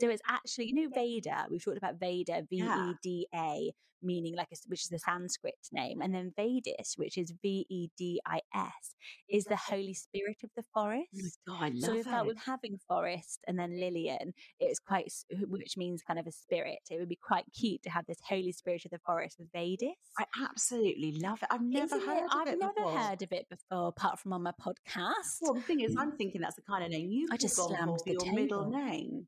[0.00, 1.46] So it's actually, you know, Veda.
[1.50, 2.56] We've talked about Veda, V.
[2.62, 7.16] E D A, meaning like, a, which is the Sanskrit name, and then Vedis, which
[7.16, 8.94] is V E D I S,
[9.28, 11.38] is the Holy Spirit of the forest.
[11.48, 12.28] Oh my God, I love So we felt it.
[12.28, 15.10] with having Forest and then Lillian, it's quite,
[15.48, 16.80] which means kind of a spirit.
[16.90, 19.92] It would be quite cute to have this Holy Spirit of the forest with Vedis.
[20.18, 21.48] I absolutely love it.
[21.50, 22.24] I've never Isn't heard it?
[22.24, 22.98] of I've it never before.
[22.98, 25.38] heard of it before, apart from on my podcast.
[25.40, 26.00] Well, the thing is, mm.
[26.00, 28.70] I'm thinking that's the kind of name you I just slammed for your middle table.
[28.70, 29.26] name.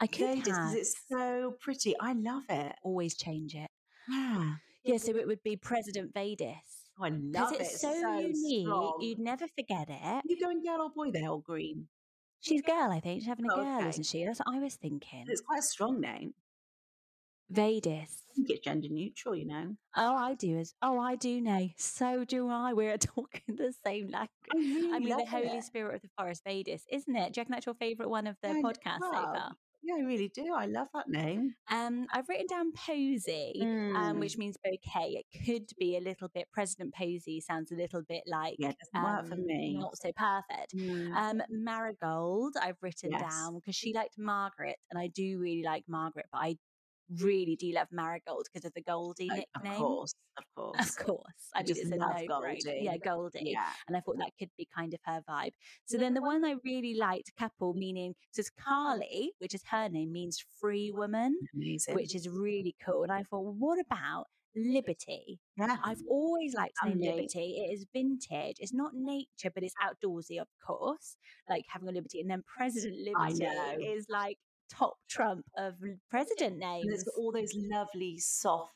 [0.00, 1.94] I could Vedas, 'cause have it's so pretty.
[1.98, 2.76] I love it.
[2.82, 3.70] always change it.
[4.08, 4.56] Yeah.
[4.84, 6.90] Yeah, so it would be President Vadis.
[6.98, 7.60] Oh, I Because love it.
[7.62, 9.00] it's so, unique, strong.
[9.02, 10.24] you'd never forget it.
[10.24, 11.88] you going girl or boy there or green?
[12.40, 13.20] She's girl, I think.
[13.22, 13.88] She's having a Oh, girl, okay.
[13.88, 14.24] isn't she?
[14.24, 15.24] That's what I was thinking.
[15.28, 16.34] It's quite a strong name.
[17.50, 18.22] Vadis.
[18.30, 19.76] I think it's gender neutral, you know.
[19.96, 21.68] Oh, I do as oh, I do know.
[21.76, 22.72] So do I.
[22.72, 24.30] We're talking the same language.
[24.52, 25.64] I really I mean, the Holy it.
[25.64, 27.32] Spirit of the Forest, Vadis, isn't it?
[27.32, 29.56] Do you reckon that's your favourite one of the podcasts so far?
[29.86, 30.52] Yeah, I really do.
[30.52, 31.54] I love that name.
[31.70, 34.18] Um, I've written down Posy, um, Mm.
[34.18, 35.22] which means bouquet.
[35.22, 39.28] It could be a little bit President Posy sounds a little bit like Yeah, work
[39.28, 39.78] for um, me.
[39.78, 40.74] Not so perfect.
[40.74, 41.14] Mm.
[41.14, 43.20] Um, Marigold, I've written Yes.
[43.20, 46.58] down because she liked Margaret, and I do really like Margaret, but I
[47.20, 49.46] really do love Marigold because of the Goldie Oh, nickname.
[49.72, 50.88] Of course, of course.
[50.98, 51.50] Of course.
[51.54, 52.80] I I just love no Goldie.
[52.82, 53.40] Yeah, Goldie.
[53.52, 53.68] Yeah.
[53.88, 55.52] And I thought that could be kind of her vibe.
[55.86, 59.88] So then the one I really liked, couple, meaning, so it's Carly, which is her
[59.88, 61.94] name, means free woman, Amazing.
[61.94, 63.02] which is really cool.
[63.02, 65.38] And I thought, well, what about Liberty?
[65.58, 65.76] yeah.
[65.84, 66.90] I've always liked the.
[66.94, 67.56] Liberty.
[67.66, 68.56] It is vintage.
[68.58, 71.16] It's not nature, but it's outdoorsy, of course,
[71.48, 72.20] like having a Liberty.
[72.20, 73.44] And then President Liberty
[73.84, 74.38] is like
[74.70, 75.74] top trump of
[76.10, 76.84] president names.
[76.84, 78.72] And there's got all those lovely soft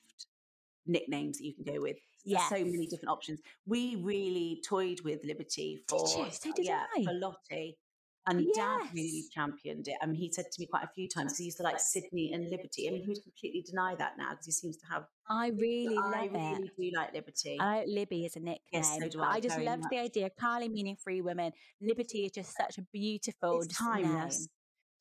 [0.86, 1.96] nicknames that you can go with.
[2.24, 3.40] Yeah, so many different options.
[3.66, 6.26] We really toyed with Liberty for Did you?
[6.30, 7.04] So did yeah, I.
[7.04, 7.78] for Lottie.
[8.26, 9.94] And Dad really championed it.
[10.02, 12.32] I mean, he said to me quite a few times, he used to like Sydney
[12.32, 12.86] and Liberty.
[12.86, 15.04] I mean, he would completely deny that now because he seems to have.
[15.28, 16.32] I really love I it.
[16.32, 17.56] really do like Liberty.
[17.58, 18.84] I like Libby as a nickname.
[18.84, 20.28] so do I, I just loved the idea.
[20.38, 21.52] Carly meaning free women.
[21.80, 24.30] Liberty is just such a beautiful it's just name.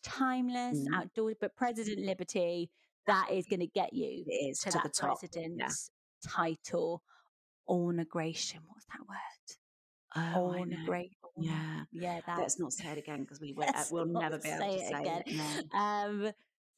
[0.04, 0.80] Timeless.
[0.88, 0.96] Mhm.
[0.96, 1.36] outdoors.
[1.40, 2.70] But President Liberty,
[3.08, 5.20] that is going to get you It is to, to that the top.
[5.20, 5.92] president's
[6.28, 7.02] title.
[7.68, 8.62] Ornagration.
[8.68, 9.56] What's that word?
[10.36, 10.78] Oh, I know.
[10.88, 11.84] Ornagra- Yeah.
[11.92, 12.22] yeah.
[12.26, 12.40] That.
[12.40, 14.84] Let's not say it again because we will, Let's we'll never be able say to
[14.84, 15.24] it say again.
[15.28, 15.68] it.
[15.72, 15.80] No.
[15.80, 16.32] Um.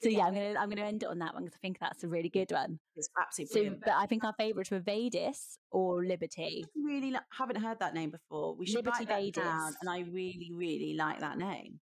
[0.04, 2.04] So yeah, I'm gonna I'm gonna end it on that one because I think that's
[2.04, 2.80] a really good one.
[2.96, 3.82] It's absolutely So, brilliant.
[3.86, 6.66] but I think our favourites were Vadis or Liberty.
[6.66, 8.56] I really haven't heard that name before.
[8.56, 11.80] We should Liberty write that down, and I really, really like that name.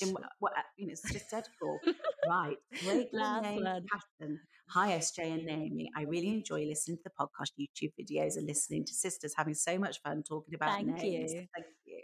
[0.00, 1.78] In what, what uh, you know, it's just dead cool.
[2.28, 3.84] right, great Last name, one.
[3.90, 4.40] passion.
[4.68, 5.90] Hi, SJ and Naomi.
[5.96, 9.78] I really enjoy listening to the podcast, YouTube videos, and listening to sisters having so
[9.78, 11.32] much fun talking about Thank names.
[11.32, 11.46] you.
[11.54, 12.00] Thank you.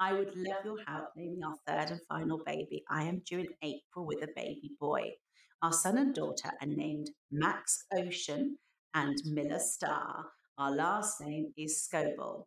[0.00, 2.82] I would love your help naming our third and final baby.
[2.90, 5.10] I am due in April with a baby boy.
[5.62, 8.56] Our son and daughter are named Max Ocean
[8.94, 10.26] and Miller Star.
[10.56, 12.46] Our last name is Scoble.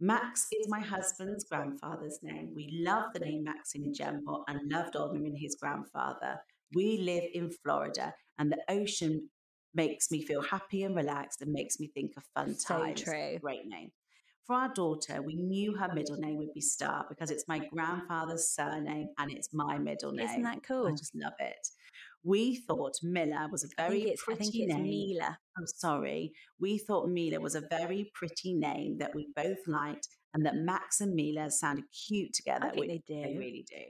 [0.00, 2.52] Max is my husband's grandfather's name.
[2.54, 6.36] We love the name Max in general and loved honouring his grandfather.
[6.74, 9.30] We live in Florida, and the ocean
[9.74, 13.02] makes me feel happy and relaxed and makes me think of fun So times.
[13.02, 13.38] true.
[13.40, 13.90] Great name.
[14.46, 18.48] For our daughter, we knew her middle name would be Star because it's my grandfather's
[18.48, 20.28] surname and it's my middle name.
[20.28, 20.86] Isn't that cool?
[20.86, 21.68] I just love it.
[22.26, 24.82] We thought Miller was a very think it's, I pretty think it's name.
[24.82, 25.38] Mila.
[25.56, 26.32] I'm sorry.
[26.58, 31.00] We thought Mila was a very pretty name that we both liked and that Max
[31.00, 32.66] and Mila sounded cute together.
[32.66, 33.22] I think they do.
[33.22, 33.84] They really do.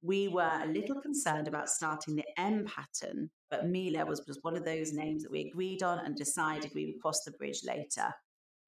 [0.00, 4.56] We were a little concerned about starting the M pattern, but Mila was just one
[4.56, 8.14] of those names that we agreed on and decided we would cross the bridge later.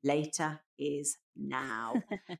[0.04, 1.94] Later is now.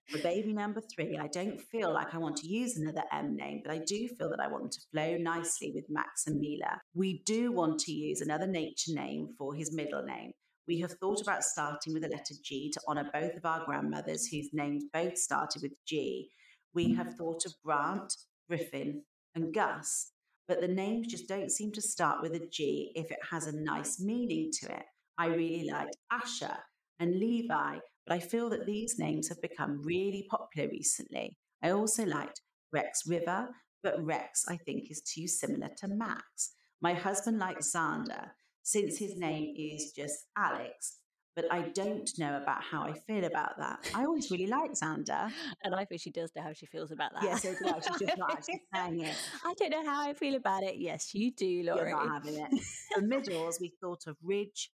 [0.09, 3.63] For baby number three, I don't feel like I want to use another M name,
[3.65, 6.81] but I do feel that I want to flow nicely with Max and Mila.
[6.95, 10.33] We do want to use another nature name for his middle name.
[10.69, 14.27] We have thought about starting with the letter G to honour both of our grandmothers
[14.27, 16.29] whose names both started with G.
[16.75, 18.13] We have thought of Grant,
[18.49, 19.03] Griffin,
[19.35, 20.13] and Gus,
[20.47, 23.61] but the names just don't seem to start with a G if it has a
[23.61, 24.85] nice meaning to it.
[25.17, 26.57] I really liked Asher
[26.99, 31.37] and Levi, but I feel that these names have become really popular recently.
[31.63, 32.41] I also liked
[32.73, 33.49] Rex River,
[33.83, 36.53] but Rex I think is too similar to Max.
[36.81, 38.31] My husband likes Xander
[38.63, 40.99] since his name is just Alex,
[41.35, 43.79] but I don't know about how I feel about that.
[43.95, 45.31] I always really like Xander.
[45.65, 47.23] And I think she does know how she feels about that.
[47.23, 47.81] Yes, so do I.
[47.81, 49.15] She's just not oh, actually saying it.
[49.45, 50.77] I don't know how I feel about it.
[50.79, 51.91] Yes, you do, Laurie.
[51.91, 52.63] You're not having it.
[52.95, 54.71] For middles, we thought of ridge,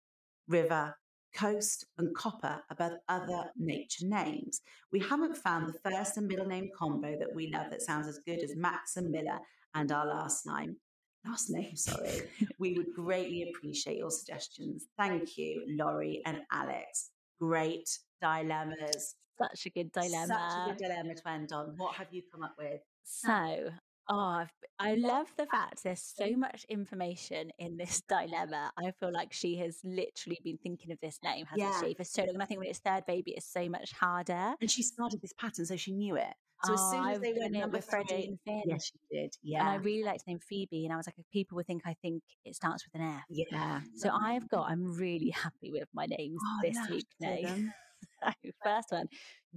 [0.47, 0.95] river,
[1.35, 4.61] coast, and copper above other nature names.
[4.91, 8.19] We haven't found the first and middle name combo that we love that sounds as
[8.25, 9.39] good as Max and Miller
[9.73, 10.77] and our last name.
[11.25, 12.21] Last name, sorry.
[12.59, 14.87] we would greatly appreciate your suggestions.
[14.97, 17.11] Thank you, Laurie and Alex.
[17.39, 17.89] Great
[18.21, 19.15] dilemmas.
[19.37, 20.27] Such a good dilemma.
[20.27, 21.73] Such a good dilemma to end on.
[21.77, 22.81] What have you come up with?
[23.03, 23.69] So
[24.09, 28.71] Oh, I've- I love the fact there's so much information in this dilemma.
[28.77, 31.79] I feel like she has literally been thinking of this name, hasn't Yeah.
[31.87, 32.33] she, for so long?
[32.35, 34.55] And I think when it's third baby, it's so much harder.
[34.59, 36.33] And she started this pattern, so she knew it.
[36.63, 38.61] So as Oh, soon as they went number with Freddie and Finn.
[38.65, 39.33] yes, she did.
[39.43, 41.83] Yeah, and I really liked the name Phoebe, and I was like, people would think
[41.85, 43.23] I think it starts with an F.
[43.29, 43.81] yeah.
[43.95, 47.29] So I've got, I'm really happy with my names Oh, this week now.
[47.29, 47.73] Dylan.
[48.23, 48.31] So,
[48.63, 49.07] First one,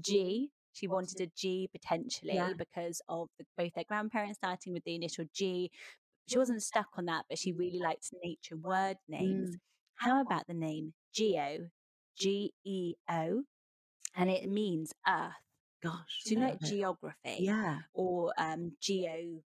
[0.01, 0.51] G.
[0.75, 2.53] She wanted a G potentially Yeah.
[2.59, 5.71] because of the, both their grandparents starting with the initial G.
[6.27, 9.51] She wasn't stuck on that, but she really liked nature word names.
[9.51, 9.61] Mm.
[9.97, 11.71] How about the name Geo?
[12.19, 13.45] G E O.
[14.17, 15.33] And it means earth.
[15.83, 16.69] Gosh, So you know love like it.
[16.69, 19.43] geography Yeah, or um, geo,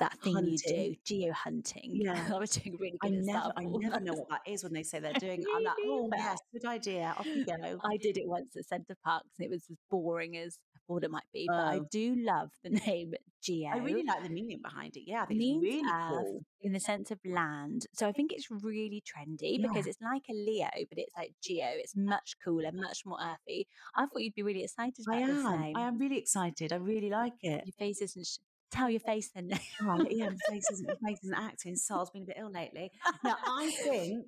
[0.00, 1.90] that thing you do, geo hunting.
[2.00, 2.28] Yeah.
[2.34, 4.82] I was doing really I good never, I never know what that is when they
[4.82, 5.44] say they're doing.
[5.54, 7.14] I'm like, oh yes, good idea.
[7.18, 7.78] Off you go.
[7.84, 11.04] I did it once at Center Parcs and it was as boring as I thought
[11.04, 11.46] it might be.
[11.48, 11.86] But I Oh.
[11.90, 13.70] do love the name Geo.
[13.70, 15.04] I really like the meaning behind it.
[15.06, 16.40] Yeah, I think means really cool.
[16.60, 17.86] in the sense of land.
[17.94, 19.68] So I think it's really trendy Yeah.
[19.68, 21.68] because it's like a Leo, but it's like Geo.
[21.72, 23.66] It's much cooler, much more earthy.
[23.94, 25.60] I thought you'd be really excited I about this am.
[25.60, 25.76] name.
[25.76, 26.72] I am really excited.
[26.72, 27.64] I really like it.
[27.66, 28.26] Your face isn't.
[28.70, 29.50] Tell your face then.
[29.82, 31.76] Oh, yeah, my face isn't, my face isn't acting.
[31.76, 32.92] Sol's been a bit ill lately.
[33.24, 34.24] Now, I think,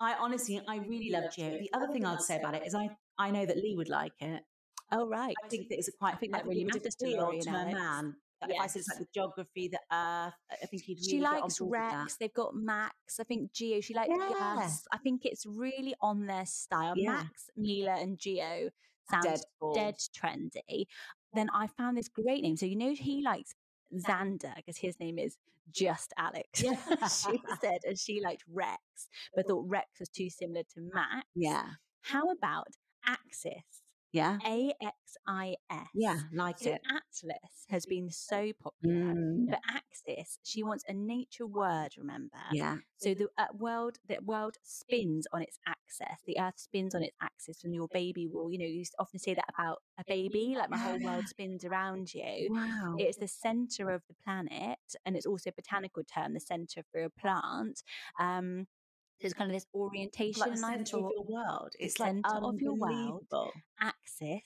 [0.00, 1.50] I honestly, I really love Geo.
[1.58, 4.12] The other thing I'd say about it is I, I know that Lee would like
[4.20, 4.42] it.
[4.92, 5.34] oh right.
[5.44, 6.14] I think that it's a quite.
[6.14, 8.16] I think that really matters to appeal Laurie to and a man.
[8.42, 11.58] If I said it's like the geography, the earth, I think he'd really She likes
[11.58, 11.98] board with that.
[12.00, 12.16] Rex.
[12.20, 12.94] They've got Max.
[13.18, 13.80] I think Geo.
[13.80, 14.10] She likes.
[14.14, 14.86] Gus.
[14.92, 16.92] I think it's really on their style.
[16.96, 17.12] Yeah.
[17.12, 18.68] Max, Mila, and Geo
[19.10, 19.40] sounds Dead
[19.74, 20.86] dead, trendy.
[21.32, 22.56] Then I found this great name.
[22.56, 23.54] So you know he likes
[24.08, 25.36] Xander because his name is
[25.70, 26.62] just Alex.
[26.62, 26.74] Yeah.
[27.08, 29.48] she said, and she liked Rex, but oh.
[29.48, 31.26] thought Rex was too similar to Max.
[31.34, 31.64] Yeah,
[32.02, 32.68] How about
[33.06, 33.82] Axis?
[34.16, 35.86] Yeah, A X I S.
[35.94, 36.80] yeah, like So it.
[36.88, 38.72] Atlas has been so popular.
[38.84, 42.38] Mm, But Axis, she wants a nature word, remember?
[42.50, 46.22] yeah, So the uh, world, the world spins on its axis.
[46.26, 49.34] The Earth spins on its axis, and your baby will, you know, you often say
[49.34, 52.50] that about a baby, like my whole world spins around you.
[52.50, 52.96] wow.
[52.98, 57.02] It's the center of the planet, and it's also a botanical term, the center for
[57.04, 57.82] a plant.
[58.20, 58.66] Um,
[59.20, 61.72] so it's kind of this orientation, like the I centre oh, of your world.
[61.78, 63.26] the It's like centre of your world.
[63.80, 64.42] axis.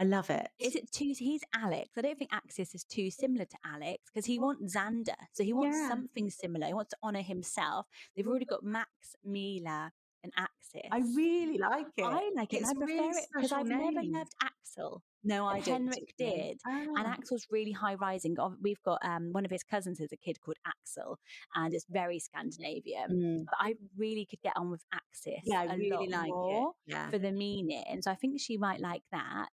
[0.00, 0.48] I love it.
[0.58, 1.14] Is it too?
[1.16, 1.90] He's Alex.
[1.96, 5.14] I don't think Axis is too similar to Alex because he wants Xander.
[5.32, 5.88] So he wants Yeah.
[5.88, 6.66] something similar.
[6.66, 7.86] He wants to honor himself.
[8.16, 8.88] They've already got Max,
[9.22, 9.92] Mila,
[10.24, 10.88] and Axis.
[10.90, 12.02] I really like it.
[12.04, 12.62] I like it.
[12.62, 15.04] It's and prefer really it because I've never loved Axel.
[15.24, 15.60] No, I.
[15.60, 16.60] Henrik did.
[16.64, 17.12] And Ah.
[17.12, 18.36] Axel's really high rising.
[18.60, 21.18] We've got um, one of his cousins is a kid called Axel,
[21.54, 23.10] and it's very Scandinavian.
[23.10, 23.44] Mm.
[23.46, 25.40] But I really could get on with Axis.
[25.44, 26.68] Yeah, I really like it.
[26.86, 27.10] Yeah.
[27.10, 28.00] for the meaning.
[28.02, 29.50] So I think she might like that.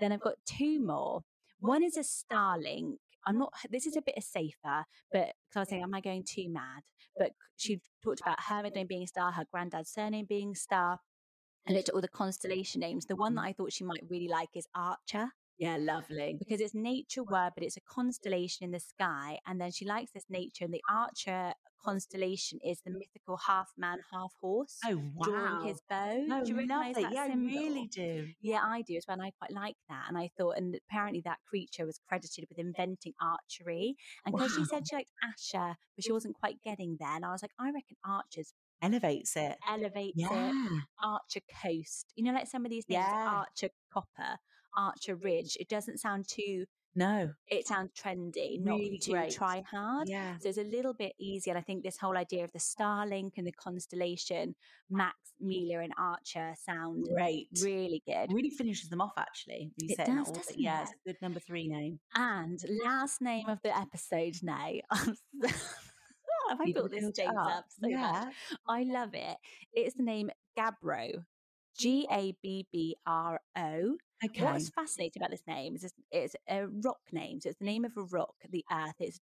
[0.00, 1.22] Then I've got two more.
[1.60, 2.96] One is a Starlink.
[3.24, 6.24] I'm not, this is a bit safer, but because I was saying, am I going
[6.24, 6.82] too mad?
[7.16, 10.98] But she talked about her name being Star, her granddad's surname being Star.
[11.68, 13.06] I looked at all the constellation names.
[13.06, 13.48] The one that mm.
[13.48, 16.36] I thought she might really like is Archer Yeah, lovely.
[16.38, 19.38] because it's nature word, but it's a constellation in the sky.
[19.46, 21.52] And then she likes this nature, and the Archer
[21.84, 25.24] constellation is the mythical half man, half horse Oh, wow.
[25.24, 26.26] drawing his bow.
[26.30, 27.02] Oh, Do you recognise lovely.
[27.02, 27.58] that Yeah, symbol?
[27.58, 28.28] I really do.
[28.40, 29.14] Yeah, I do as well.
[29.18, 30.04] And I quite like that.
[30.08, 33.96] And I thought, and apparently that creature was credited with inventing archery.
[34.24, 37.16] And because she said she liked Asher, but she wasn't quite getting there.
[37.16, 39.56] And I was like, I reckon Archer's Elevates it.
[39.70, 40.54] elevates it.
[41.02, 42.12] Archer Coast.
[42.16, 43.28] You know, like some of these names, Yeah.
[43.46, 44.38] Archer Copper,
[44.76, 45.24] Archer mm.
[45.24, 45.56] Ridge.
[45.60, 46.64] It doesn't sound too,
[46.94, 47.32] No.
[47.46, 49.32] it sounds trendy, not Really too great.
[49.32, 50.08] try hard.
[50.08, 50.36] Yeah.
[50.38, 51.52] So it's a little bit easier.
[51.52, 54.54] And I think this whole idea of the Starlink and the constellation,
[54.90, 57.48] Max, Mila, and Archer sound Great.
[57.62, 58.32] really good.
[58.32, 59.70] Really finishes them off, actually.
[59.78, 62.00] You It does, doesn't Yeah, it's a good number three name.
[62.14, 64.70] And last name of the episode now.
[66.48, 68.10] Have I built this it James up so yeah.
[68.12, 68.34] much?
[68.68, 69.36] I love it.
[69.72, 71.24] It's the name Gabbro.
[71.76, 73.96] G A B B R O.
[74.24, 74.44] Okay.
[74.44, 77.40] What's fascinating about this name is it's, a rock name.
[77.40, 78.96] So it's the name of a rock, the earth.
[78.98, 79.20] It's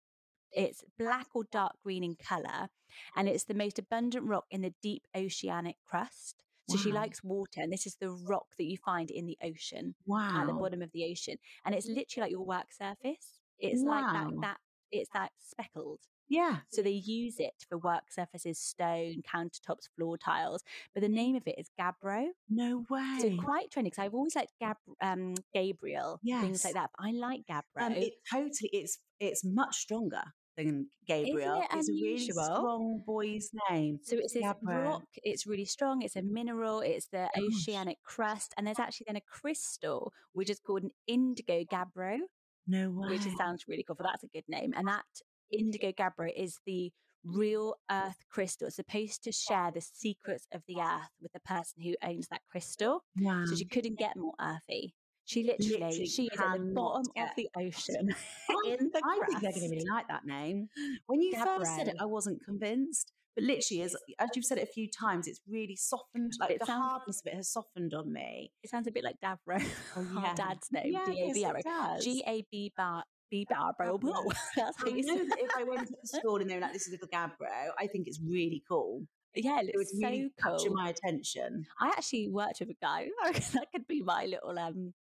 [0.51, 2.69] it's black or dark green in color,
[3.15, 6.43] and it's the most abundant rock in the deep oceanic crust.
[6.67, 9.95] So she likes water, and this is the rock that you find in the ocean
[10.05, 10.41] wow.
[10.41, 13.39] at the bottom of the ocean, and it's literally like your work surface.
[13.58, 14.58] It's like that that
[14.91, 15.99] it's that speckled.
[16.30, 16.58] Yeah.
[16.70, 20.63] So they use it for work surfaces, stone, countertops, floor tiles.
[20.94, 22.28] But the name of it is Gabbro.
[22.50, 23.18] No way.
[23.20, 26.92] So quite trendy because I've always liked Gab, um, Gabriel, things like that.
[26.98, 27.82] But I like Gabbro.
[27.82, 28.70] Um, it totally.
[28.72, 30.22] It's it's much stronger
[30.56, 31.62] than Gabriel.
[31.62, 34.00] it it's a really strong boy's name.
[34.04, 35.04] so it's this rock.
[35.24, 36.02] It's really strong.
[36.04, 36.82] It's a mineral.
[36.82, 37.44] It's the Gosh.
[37.44, 42.20] oceanic crust, and there's actually then a crystal which is called an indigo gabbro.
[42.68, 43.10] No way.
[43.10, 43.96] which sounds really cool.
[43.96, 44.74] But that's a good name.
[44.78, 45.06] And that
[45.52, 46.91] indigo gabbro is the
[47.26, 48.68] real earth crystal.
[48.68, 52.41] It's supposed to share the secrets of the earth with the person who owns that
[52.50, 53.04] crystal.
[53.20, 53.43] wow.
[53.45, 54.95] So she couldn't get more earthy.
[55.26, 58.16] She literally, Literally she is at the bottom of the ocean
[58.50, 60.70] I, in the I think they're going to really like that name.
[61.06, 63.12] When you first said it, I wasn't convinced.
[63.36, 66.34] But literally, as, as you've said it a few times, it's really softened.
[66.39, 68.52] Like It the sounds- hardness of it has softened on me.
[68.64, 69.64] It sounds a bit like Davro,
[69.95, 70.34] Oh, yeah.
[70.34, 73.53] dad's name, Yeah, D A B yes, R it O.
[73.53, 73.77] does.
[73.77, 74.32] G A B bar bro.
[74.55, 76.61] That's I you know say that if I went to the school and they were
[76.61, 79.03] like, "This is little Gabbro," I think it's really cool.
[79.36, 80.77] Yeah, It would it's really so capture cool.
[80.77, 81.65] my attention.
[81.80, 83.07] I actually worked with a guy.
[83.23, 84.93] that could be my little um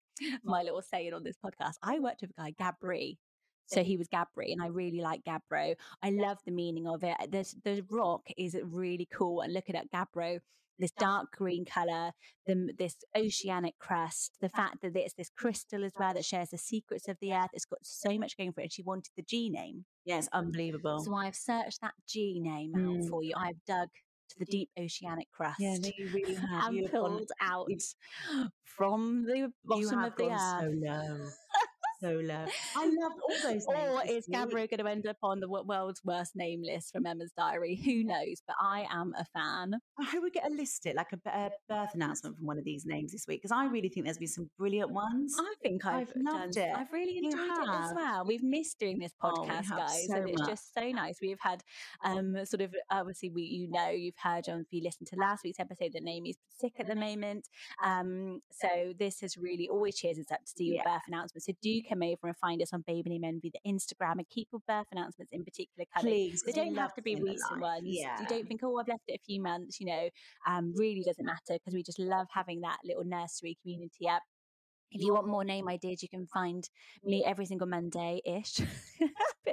[0.43, 1.75] my little saying on this podcast.
[1.81, 3.17] I worked with a guy, Gabri.
[3.69, 5.75] So he was Gabri, and I really like Gabbro.
[6.01, 7.15] I love the meaning of it.
[7.29, 10.39] This the rock is really cool, and looking at Gabbro,
[10.79, 12.11] this dark green color,
[12.47, 16.57] the this oceanic crust, the fact that it's this crystal as well that shares the
[16.57, 17.49] secrets of the earth.
[17.53, 18.63] It's got so much going for it.
[18.65, 20.99] And she wanted the G name, Yeah, unbelievable.
[21.03, 23.09] so I've searched that G name out Mm.
[23.09, 23.33] for you.
[23.37, 23.89] I've dug
[24.29, 26.67] to the deep oceanic crust yeah, no, you really have.
[26.69, 27.67] and have gone- pulled out
[28.63, 30.61] from the bottom of the earth.
[30.61, 31.31] so
[32.01, 32.45] low, so low.
[32.75, 33.65] I love all those.
[33.67, 34.27] Or is.
[34.27, 37.75] Gabbro going to end up on the world's worst name list from Emma's diary?
[37.83, 38.41] Who knows?
[38.45, 39.75] But I am a fan.
[39.99, 42.85] I hope we get a list it like a birth announcement from one of these
[42.85, 45.35] names this week because I really think there's been some brilliant ones.
[45.39, 46.73] I think I've, I've loved done, it.
[46.75, 48.25] I've really enjoyed it as well.
[48.25, 51.17] We've missed doing this Oh, podcast, have guys, so and it's just so nice.
[51.21, 51.63] We've had
[52.03, 55.43] um sort of obviously we you know you've heard on if you listened to last
[55.43, 57.47] week's episode that Naomi's sick at the moment.
[57.83, 60.83] Um, so this has really always cheers us up to see your Yeah.
[60.95, 61.43] birth announcement.
[61.43, 64.47] So do come over and find us on Baby Name Envy, the Instagram, and keep
[64.51, 66.13] your birth announcements in particular coming.
[66.13, 67.83] Please, They don't have to be recent ones.
[67.83, 68.19] Yeah.
[68.21, 70.09] You don't think, oh, I've left it a few months, you know,
[70.47, 74.21] um, really doesn't matter because we just love having that little nursery community up.
[74.91, 76.67] If you want more name ideas, you can find
[77.03, 78.59] me every single Monday ish,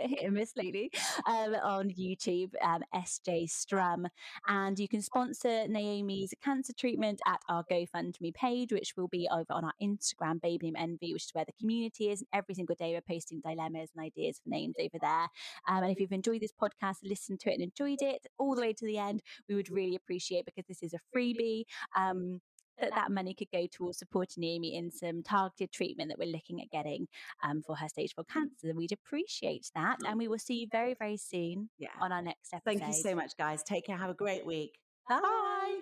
[0.09, 0.91] hit and miss lately,
[1.27, 4.07] um, on YouTube, um, SJ Strum.
[4.49, 9.53] And you can sponsor Naomi's cancer treatment at our GoFundMe page, which will be over
[9.53, 12.21] on our Instagram, Baby Name Envy, which is where the community is.
[12.21, 15.29] And every single day we're posting dilemmas and ideas for names over there.
[15.69, 18.61] Um, and if you've enjoyed this podcast, listened to it and enjoyed it all the
[18.61, 21.65] way to the end, we would really appreciate because this is a freebie.
[21.97, 22.41] Um,
[22.81, 26.61] that that money could go towards supporting Amy in some targeted treatment that we're looking
[26.61, 27.07] at getting
[27.43, 28.73] um, for her stage four cancer.
[28.75, 31.89] We'd appreciate that, and we will see you very, very soon Yeah.
[32.01, 32.79] on our next episode.
[32.81, 33.63] Thank you so much, guys.
[33.63, 33.97] Take care.
[33.97, 34.79] Have a great week.
[35.09, 35.81] Bye.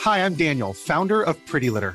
[0.00, 1.94] Hi, I'm Daniel, founder of Pretty Litter.